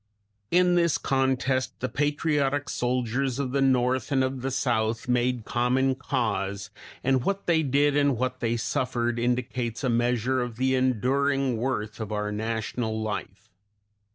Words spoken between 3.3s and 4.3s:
of the north and